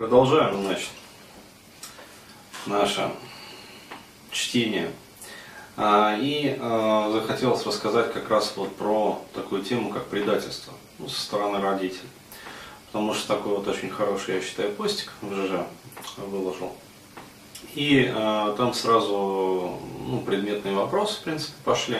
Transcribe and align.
Продолжаем, 0.00 0.62
значит, 0.62 0.88
наше 2.64 3.10
чтение. 4.30 4.92
А, 5.76 6.16
и 6.18 6.56
а, 6.58 7.10
захотелось 7.12 7.66
рассказать 7.66 8.10
как 8.10 8.30
раз 8.30 8.54
вот 8.56 8.74
про 8.76 9.20
такую 9.34 9.62
тему, 9.62 9.90
как 9.90 10.06
предательство 10.06 10.72
ну, 10.98 11.06
со 11.06 11.20
стороны 11.20 11.60
родителей. 11.60 12.08
Потому 12.86 13.12
что 13.12 13.28
такой 13.36 13.56
вот 13.56 13.68
очень 13.68 13.90
хороший, 13.90 14.36
я 14.36 14.40
считаю, 14.40 14.72
постик 14.72 15.12
в 15.20 15.34
ЖЖ 15.34 15.66
выложил. 16.16 16.72
И 17.74 18.10
э, 18.10 18.54
там 18.56 18.72
сразу 18.72 19.78
ну, 20.06 20.22
предметные 20.24 20.74
вопросы, 20.74 21.20
в 21.20 21.24
принципе, 21.24 21.52
пошли. 21.62 21.98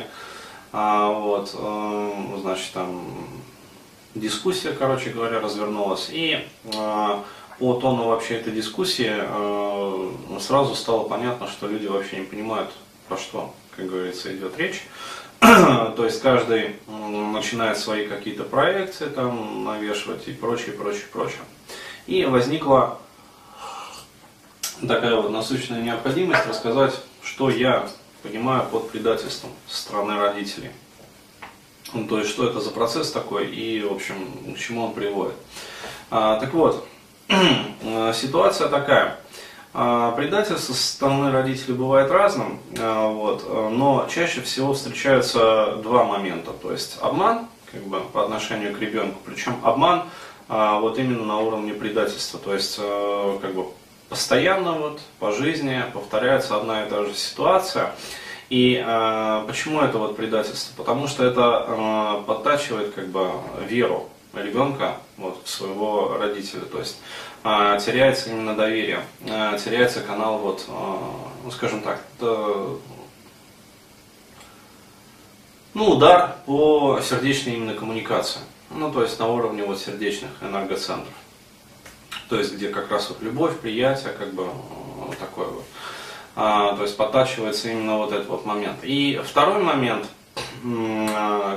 А, 0.72 1.10
вот, 1.10 1.50
э, 1.52 2.38
значит, 2.40 2.72
там 2.72 3.04
дискуссия, 4.14 4.72
короче 4.72 5.10
говоря, 5.10 5.38
развернулась. 5.40 6.08
И 6.10 6.48
э, 6.64 7.22
по 7.60 7.74
тону 7.74 8.08
вообще 8.08 8.36
этой 8.36 8.54
дискуссии 8.54 9.12
э, 9.12 10.10
сразу 10.40 10.74
стало 10.74 11.06
понятно, 11.06 11.46
что 11.46 11.68
люди 11.68 11.86
вообще 11.86 12.20
не 12.20 12.24
понимают, 12.24 12.70
про 13.06 13.18
что, 13.18 13.54
как 13.76 13.86
говорится, 13.86 14.34
идет 14.34 14.58
речь. 14.58 14.82
То 15.40 16.04
есть 16.04 16.22
каждый 16.22 16.76
начинает 16.88 17.76
свои 17.76 18.06
какие-то 18.06 18.44
проекции 18.44 19.06
там 19.10 19.62
навешивать 19.64 20.26
и 20.26 20.32
прочее, 20.32 20.72
прочее, 20.72 21.04
прочее. 21.12 21.42
И 22.06 22.24
возникла 22.24 22.98
такая 24.80 25.16
вот 25.16 25.30
насущная 25.30 25.82
необходимость 25.82 26.46
рассказать, 26.46 26.94
что 27.22 27.50
я 27.50 27.90
понимаю 28.22 28.66
под 28.72 28.90
предательством 28.90 29.50
со 29.68 29.82
стороны 29.82 30.18
родителей. 30.18 30.70
Ну, 31.92 32.06
то 32.06 32.20
есть, 32.20 32.30
что 32.30 32.46
это 32.48 32.60
за 32.60 32.70
процесс 32.70 33.12
такой 33.12 33.48
и, 33.48 33.82
в 33.82 33.92
общем, 33.92 34.54
к 34.54 34.58
чему 34.58 34.86
он 34.86 34.94
приводит. 34.94 35.34
А, 36.10 36.40
так 36.40 36.54
вот, 36.54 36.86
ситуация 38.14 38.68
такая. 38.68 39.16
А, 39.72 40.10
предательство 40.12 40.72
со 40.72 40.74
стороны 40.74 41.30
родителей 41.30 41.74
бывает 41.74 42.10
разным, 42.10 42.58
а, 42.78 43.08
вот, 43.08 43.48
но 43.48 44.06
чаще 44.12 44.40
всего 44.40 44.74
встречаются 44.74 45.76
два 45.82 46.04
момента. 46.04 46.52
То 46.52 46.72
есть 46.72 46.98
обман 47.00 47.46
как 47.70 47.82
бы, 47.82 48.00
по 48.00 48.24
отношению 48.24 48.74
к 48.74 48.80
ребенку, 48.80 49.20
причем 49.24 49.56
обман 49.62 50.04
вот 50.48 50.98
именно 50.98 51.24
на 51.24 51.38
уровне 51.38 51.72
предательства. 51.72 52.40
То 52.40 52.54
есть 52.54 52.76
как 52.76 53.54
бы, 53.54 53.66
постоянно 54.08 54.72
вот, 54.72 55.00
по 55.20 55.30
жизни 55.30 55.80
повторяется 55.94 56.56
одна 56.56 56.84
и 56.84 56.90
та 56.90 57.04
же 57.04 57.14
ситуация. 57.14 57.94
И 58.50 58.82
э, 58.84 59.44
почему 59.46 59.80
это 59.80 59.96
вот 59.98 60.16
предательство? 60.16 60.74
Потому 60.76 61.06
что 61.06 61.24
это 61.24 61.64
э, 61.68 62.26
подтачивает 62.26 62.92
как 62.92 63.06
бы 63.06 63.30
веру 63.68 64.08
ребенка 64.32 64.96
вот, 65.16 65.42
своего 65.46 66.16
родителя. 66.18 66.62
То 66.62 66.78
есть 66.78 67.00
э, 67.44 67.78
теряется 67.84 68.30
именно 68.30 68.54
доверие, 68.54 69.04
э, 69.20 69.58
теряется 69.62 70.00
канал, 70.00 70.38
вот, 70.38 70.64
э, 70.68 70.72
ну 71.44 71.50
скажем 71.50 71.82
так, 71.82 72.00
это, 72.16 72.76
ну, 75.74 75.90
удар 75.90 76.36
по 76.46 77.00
сердечной 77.00 77.54
именно 77.54 77.74
коммуникации. 77.74 78.40
Ну, 78.70 78.92
то 78.92 79.02
есть 79.02 79.18
на 79.18 79.28
уровне 79.28 79.64
вот 79.64 79.78
сердечных 79.78 80.30
энергоцентров. 80.42 81.14
То 82.28 82.38
есть 82.38 82.54
где 82.54 82.68
как 82.68 82.90
раз 82.90 83.08
вот 83.08 83.20
любовь, 83.22 83.58
приятие, 83.58 84.12
как 84.12 84.32
бы 84.32 84.48
вот 84.96 85.18
такое 85.18 85.48
вот. 85.48 85.64
А, 86.36 86.76
то 86.76 86.82
есть 86.82 86.96
подтачивается 86.96 87.70
именно 87.70 87.98
вот 87.98 88.12
этот 88.12 88.28
вот 88.28 88.46
момент. 88.46 88.78
И 88.82 89.20
второй 89.24 89.62
момент, 89.62 90.06
а, 90.06 90.19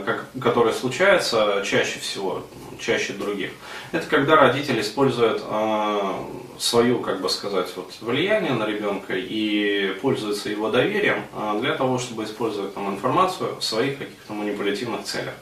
как, 0.05 0.27
который 0.41 0.73
случается 0.73 1.61
чаще 1.65 1.99
всего, 1.99 2.43
чаще 2.79 3.13
других, 3.13 3.51
это 3.91 4.07
когда 4.07 4.35
родитель 4.35 4.79
использует 4.81 5.41
а, 5.45 6.25
свою, 6.57 6.99
как 6.99 7.21
бы 7.21 7.29
сказать, 7.29 7.67
вот, 7.75 7.93
влияние 8.01 8.53
на 8.53 8.65
ребенка 8.65 9.13
и 9.15 9.93
пользуется 10.01 10.49
его 10.49 10.69
доверием 10.69 11.25
а, 11.33 11.59
для 11.59 11.75
того, 11.75 11.97
чтобы 11.97 12.23
использовать 12.23 12.73
там 12.73 12.93
информацию 12.93 13.57
в 13.59 13.63
своих 13.63 13.97
каких-то 13.97 14.33
манипулятивных 14.33 15.03
целях. 15.03 15.33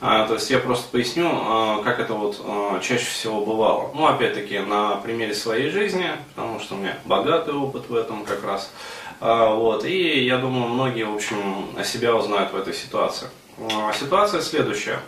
А, 0.00 0.26
то 0.26 0.34
есть 0.34 0.50
я 0.50 0.58
просто 0.58 0.88
поясню, 0.90 1.28
а, 1.32 1.82
как 1.82 2.00
это 2.00 2.12
вот 2.12 2.40
а, 2.44 2.78
чаще 2.80 3.06
всего 3.06 3.44
бывало. 3.44 3.90
Ну, 3.94 4.06
опять-таки, 4.06 4.58
на 4.58 4.96
примере 4.96 5.34
своей 5.34 5.70
жизни, 5.70 6.10
потому 6.34 6.60
что 6.60 6.74
у 6.74 6.78
меня 6.78 6.98
богатый 7.06 7.54
опыт 7.54 7.88
в 7.88 7.94
этом 7.94 8.24
как 8.24 8.44
раз. 8.44 8.70
Вот, 9.18 9.86
и 9.86 10.26
я 10.26 10.36
думаю, 10.36 10.68
многие, 10.68 11.04
в 11.04 11.14
общем, 11.14 11.68
себя 11.86 12.14
узнают 12.14 12.52
в 12.52 12.56
этой 12.56 12.74
ситуации. 12.74 13.28
Ситуация 13.98 14.42
следующая. 14.42 15.00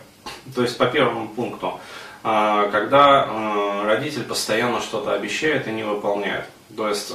То 0.55 0.63
есть 0.63 0.79
по 0.79 0.87
первому 0.87 1.27
пункту, 1.27 1.79
когда 2.23 3.83
родитель 3.85 4.23
постоянно 4.23 4.81
что-то 4.81 5.13
обещает 5.13 5.67
и 5.67 5.71
не 5.71 5.83
выполняет. 5.83 6.45
То 6.75 6.89
есть 6.89 7.13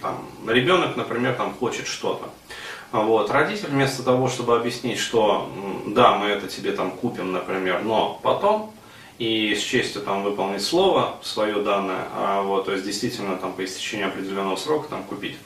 там, 0.00 0.28
ребенок, 0.46 0.94
например, 0.94 1.34
там 1.34 1.52
хочет 1.54 1.88
что-то. 1.88 2.30
Вот. 2.94 3.28
Родитель 3.32 3.70
вместо 3.70 4.04
того, 4.04 4.28
чтобы 4.28 4.56
объяснить, 4.56 5.00
что 5.00 5.50
да, 5.84 6.14
мы 6.14 6.28
это 6.28 6.46
тебе 6.46 6.70
там 6.70 6.92
купим, 6.92 7.32
например, 7.32 7.82
но 7.82 8.20
потом, 8.22 8.72
и 9.18 9.52
с 9.56 9.62
честью 9.62 10.02
там 10.02 10.22
выполнить 10.22 10.62
слово 10.62 11.16
свое 11.20 11.56
данное, 11.56 12.06
а, 12.14 12.42
вот, 12.42 12.66
то 12.66 12.72
есть 12.72 12.84
действительно 12.84 13.36
там 13.36 13.52
по 13.52 13.64
истечении 13.64 14.06
определенного 14.06 14.54
срока 14.54 14.88
там 14.88 15.02
купить. 15.02 15.36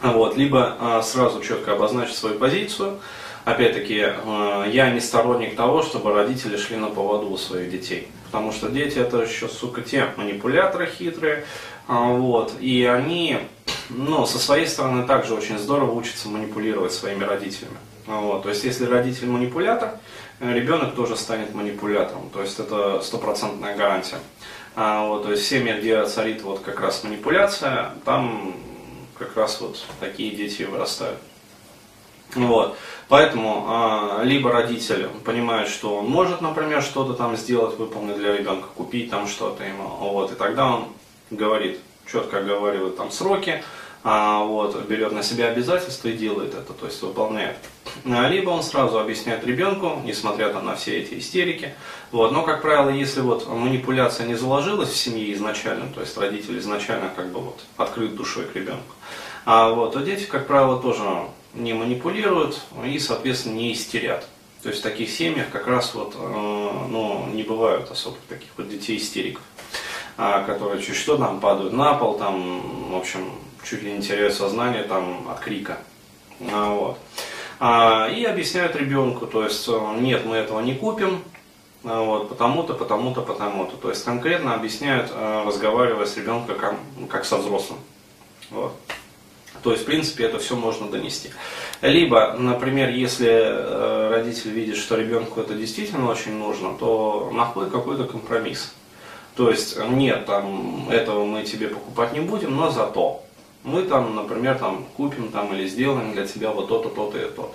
Вот, 0.00 0.38
либо 0.38 0.74
а, 0.80 1.02
сразу 1.02 1.42
четко 1.42 1.74
обозначить 1.74 2.16
свою 2.16 2.38
позицию. 2.38 2.98
Опять-таки, 3.44 4.02
а, 4.02 4.66
я 4.66 4.88
не 4.88 5.00
сторонник 5.00 5.56
того, 5.56 5.82
чтобы 5.82 6.14
родители 6.14 6.56
шли 6.56 6.78
на 6.78 6.88
поводу 6.88 7.28
у 7.28 7.36
своих 7.36 7.70
детей. 7.70 8.08
Потому 8.24 8.52
что 8.52 8.70
дети 8.70 8.98
это 8.98 9.18
еще, 9.18 9.48
сука, 9.48 9.82
те 9.82 10.06
манипуляторы 10.16 10.86
хитрые. 10.86 11.44
Вот, 11.86 12.54
и 12.60 12.86
они 12.86 13.40
но 13.88 14.26
со 14.26 14.38
своей 14.38 14.66
стороны 14.66 15.06
также 15.06 15.34
очень 15.34 15.58
здорово 15.58 15.92
учится 15.92 16.28
манипулировать 16.28 16.92
своими 16.92 17.24
родителями. 17.24 17.76
Вот. 18.06 18.42
То 18.42 18.50
есть, 18.50 18.64
если 18.64 18.84
родитель 18.86 19.28
манипулятор, 19.28 19.98
э, 20.40 20.52
ребенок 20.52 20.94
тоже 20.94 21.16
станет 21.16 21.54
манипулятором. 21.54 22.28
То 22.30 22.42
есть, 22.42 22.58
это 22.58 23.00
стопроцентная 23.00 23.76
гарантия. 23.76 24.18
А, 24.76 25.06
вот, 25.06 25.24
то 25.24 25.30
есть, 25.30 25.44
в 25.44 25.48
семье, 25.48 25.78
где 25.78 26.04
царит 26.04 26.42
вот 26.42 26.60
как 26.60 26.80
раз 26.80 27.04
манипуляция, 27.04 27.92
там 28.04 28.56
как 29.18 29.36
раз 29.36 29.60
вот 29.60 29.82
такие 30.00 30.34
дети 30.34 30.64
вырастают. 30.64 31.18
Вот. 32.34 32.76
Поэтому 33.08 33.66
а, 33.68 34.22
либо 34.24 34.50
родитель 34.50 35.08
понимает, 35.24 35.68
что 35.68 35.98
он 35.98 36.06
может, 36.06 36.40
например, 36.40 36.82
что-то 36.82 37.14
там 37.14 37.36
сделать, 37.36 37.78
выполнить 37.78 38.16
для 38.16 38.36
ребенка, 38.36 38.66
купить 38.74 39.10
там 39.10 39.28
что-то 39.28 39.62
ему, 39.62 39.84
вот, 40.00 40.32
и 40.32 40.34
тогда 40.34 40.66
он 40.66 40.88
говорит, 41.30 41.80
четко 42.10 42.38
оговаривает 42.38 42.96
там 42.96 43.10
сроки, 43.10 43.62
а, 44.06 44.44
вот, 44.44 44.84
берет 44.86 45.12
на 45.12 45.22
себя 45.22 45.46
обязательства 45.48 46.08
и 46.08 46.12
делает 46.12 46.54
это, 46.54 46.74
то 46.74 46.86
есть 46.86 47.00
выполняет. 47.00 47.56
А, 48.04 48.28
либо 48.28 48.50
он 48.50 48.62
сразу 48.62 48.98
объясняет 48.98 49.46
ребенку, 49.46 50.02
несмотря 50.04 50.50
там, 50.50 50.66
на 50.66 50.76
все 50.76 50.98
эти 50.98 51.18
истерики. 51.18 51.74
Вот. 52.12 52.30
Но, 52.30 52.42
как 52.42 52.60
правило, 52.60 52.90
если 52.90 53.22
вот 53.22 53.48
манипуляция 53.48 54.26
не 54.26 54.34
заложилась 54.34 54.90
в 54.90 54.96
семье 54.96 55.32
изначально, 55.32 55.88
то 55.88 56.00
есть 56.02 56.16
родители 56.18 56.58
изначально 56.58 57.10
как 57.16 57.32
бы 57.32 57.40
вот 57.40 57.60
открыт 57.78 58.14
душой 58.14 58.44
к 58.44 58.54
ребенку, 58.54 58.94
а 59.46 59.70
вот, 59.70 59.94
то 59.94 60.00
дети, 60.00 60.24
как 60.24 60.46
правило, 60.46 60.80
тоже 60.80 61.04
не 61.54 61.72
манипулируют 61.72 62.60
и, 62.84 62.98
соответственно, 62.98 63.54
не 63.54 63.72
истерят. 63.72 64.26
То 64.62 64.68
есть 64.70 64.80
в 64.80 64.82
таких 64.82 65.10
семьях 65.10 65.50
как 65.50 65.66
раз 65.66 65.94
вот, 65.94 66.14
э, 66.14 66.86
ну, 66.88 67.26
не 67.32 67.42
бывают 67.42 67.90
особо 67.90 68.16
таких 68.28 68.48
вот 68.56 68.68
детей-истериков. 68.68 69.42
А, 70.16 70.44
которые 70.44 70.80
чуть 70.80 70.96
что 70.96 71.16
там 71.16 71.40
падают 71.40 71.72
на 71.72 71.94
пол, 71.94 72.16
там, 72.16 72.92
в 72.92 72.96
общем, 72.96 73.30
чуть 73.68 73.82
ли 73.82 73.92
не 73.92 74.02
теряют 74.02 74.34
сознание 74.34 74.84
там 74.84 75.28
от 75.28 75.40
крика. 75.40 75.78
А, 76.52 76.72
вот. 76.72 76.98
А, 77.58 78.08
и 78.08 78.24
объясняют 78.24 78.76
ребенку, 78.76 79.26
то 79.26 79.42
есть, 79.42 79.66
э, 79.68 79.96
нет, 79.98 80.24
мы 80.24 80.36
этого 80.36 80.60
не 80.60 80.74
купим, 80.74 81.22
вот, 81.82 82.28
потому-то, 82.28 82.74
потому-то, 82.74 83.22
потому-то. 83.22 83.76
То 83.76 83.90
есть 83.90 84.04
конкретно 84.04 84.54
объясняют, 84.54 85.10
э, 85.12 85.44
разговаривая 85.46 86.06
с 86.06 86.16
ребенком 86.16 86.56
как, 86.56 86.76
как 87.10 87.24
со 87.24 87.36
взрослым. 87.38 87.78
Вот. 88.50 88.72
То 89.62 89.72
есть, 89.72 89.82
в 89.82 89.86
принципе, 89.86 90.24
это 90.24 90.38
все 90.38 90.56
можно 90.56 90.88
донести. 90.88 91.30
Либо, 91.80 92.34
например, 92.38 92.90
если 92.90 93.28
э, 93.28 94.10
родитель 94.10 94.50
видит, 94.50 94.76
что 94.76 94.96
ребенку 94.96 95.40
это 95.40 95.54
действительно 95.54 96.10
очень 96.10 96.36
нужно, 96.36 96.76
то 96.76 97.30
находит 97.32 97.72
какой-то 97.72 98.04
компромисс. 98.04 98.74
То 99.36 99.50
есть 99.50 99.78
нет, 99.88 100.26
там, 100.26 100.88
этого 100.90 101.24
мы 101.24 101.42
тебе 101.42 101.68
покупать 101.68 102.12
не 102.12 102.20
будем, 102.20 102.54
но 102.56 102.70
зато 102.70 103.24
мы 103.64 103.82
там, 103.82 104.14
например, 104.14 104.58
там, 104.58 104.84
купим 104.96 105.32
там, 105.32 105.52
или 105.54 105.66
сделаем 105.66 106.12
для 106.12 106.26
тебя 106.26 106.50
вот 106.50 106.68
то-то, 106.68 106.88
то-то 106.90 107.18
и 107.18 107.30
то-то. 107.30 107.54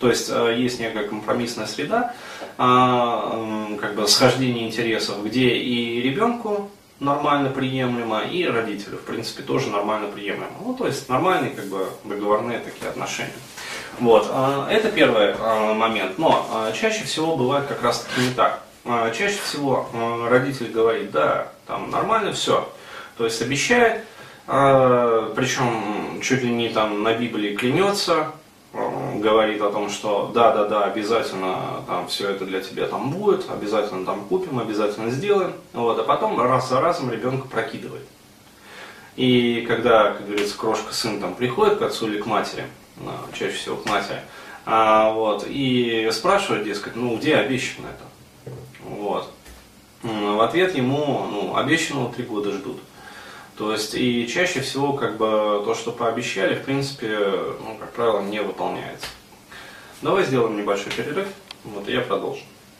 То 0.00 0.08
есть 0.08 0.28
э, 0.30 0.56
есть 0.58 0.80
некая 0.80 1.04
компромиссная 1.04 1.66
среда, 1.66 2.12
а, 2.58 3.68
как 3.80 3.94
бы 3.94 4.08
схождение 4.08 4.66
интересов, 4.66 5.24
где 5.24 5.50
и 5.50 6.02
ребенку 6.02 6.70
нормально 6.98 7.50
приемлемо, 7.50 8.22
и 8.22 8.44
родителю, 8.44 8.96
в 8.98 9.02
принципе, 9.02 9.44
тоже 9.44 9.70
нормально 9.70 10.08
приемлемо. 10.08 10.50
Ну, 10.60 10.74
то 10.74 10.88
есть 10.88 11.08
нормальные, 11.08 11.52
как 11.52 11.66
бы, 11.66 11.86
договорные 12.02 12.58
такие 12.58 12.90
отношения. 12.90 13.32
Вот, 14.00 14.26
а, 14.28 14.68
это 14.68 14.90
первый 14.90 15.34
а, 15.38 15.72
момент. 15.72 16.18
Но 16.18 16.48
чаще 16.74 17.04
всего 17.04 17.36
бывает 17.36 17.66
как 17.66 17.80
раз 17.84 18.00
таки 18.00 18.26
не 18.26 18.34
так. 18.34 18.60
А, 18.84 19.10
чаще 19.12 19.38
всего 19.38 19.88
а, 19.92 20.28
родитель 20.28 20.70
говорит, 20.72 21.12
да, 21.12 21.52
там 21.66 21.90
нормально 21.90 22.32
все, 22.32 22.68
то 23.16 23.24
есть 23.24 23.40
обещает, 23.40 24.04
а, 24.48 25.32
причем 25.36 26.20
чуть 26.20 26.42
ли 26.42 26.50
не 26.50 26.68
там 26.68 27.02
на 27.02 27.14
Библии 27.14 27.54
клянется, 27.54 28.32
говорит 28.72 29.60
о 29.60 29.70
том, 29.70 29.88
что 29.88 30.32
да, 30.34 30.50
да, 30.52 30.64
да, 30.64 30.84
обязательно 30.84 31.84
там 31.86 32.08
все 32.08 32.30
это 32.30 32.44
для 32.44 32.60
тебя 32.60 32.88
там 32.88 33.10
будет, 33.10 33.48
обязательно 33.50 34.04
там 34.04 34.24
купим, 34.24 34.58
обязательно 34.58 35.10
сделаем, 35.10 35.52
вот, 35.74 35.98
а 36.00 36.02
потом 36.02 36.40
раз 36.40 36.68
за 36.68 36.80
разом 36.80 37.12
ребенка 37.12 37.46
прокидывает. 37.46 38.06
И 39.14 39.64
когда, 39.68 40.12
как 40.12 40.26
говорится, 40.26 40.56
крошка 40.56 40.94
сын 40.94 41.20
там 41.20 41.34
приходит 41.34 41.78
к 41.78 41.82
отцу 41.82 42.08
или 42.08 42.20
к 42.20 42.26
матери, 42.26 42.64
чаще 43.34 43.52
всего 43.52 43.76
к 43.76 43.84
матери, 43.84 44.22
вот, 44.64 45.44
и 45.46 46.08
спрашивает, 46.10 46.64
дескать, 46.64 46.96
ну 46.96 47.16
где 47.18 47.36
обещано 47.36 47.88
это? 47.88 48.11
В 50.02 50.42
ответ 50.42 50.74
ему, 50.74 51.26
ну, 51.30 51.56
обещанного 51.56 52.12
три 52.12 52.24
года 52.24 52.52
ждут. 52.52 52.78
То 53.56 53.72
есть, 53.72 53.94
и 53.94 54.26
чаще 54.26 54.60
всего, 54.60 54.94
как 54.94 55.16
бы, 55.16 55.62
то, 55.64 55.74
что 55.74 55.92
пообещали, 55.92 56.54
в 56.54 56.64
принципе, 56.64 57.18
ну, 57.60 57.76
как 57.78 57.92
правило, 57.92 58.20
не 58.20 58.42
выполняется. 58.42 59.06
Давай 60.00 60.24
сделаем 60.24 60.56
небольшой 60.56 60.92
перерыв, 60.92 61.28
вот, 61.64 61.88
и 61.88 61.92
я 61.92 62.00
продолжу. 62.00 62.42